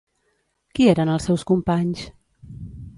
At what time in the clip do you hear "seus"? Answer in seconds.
1.31-1.47